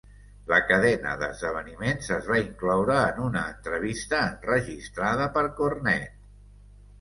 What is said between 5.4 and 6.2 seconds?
Cornette.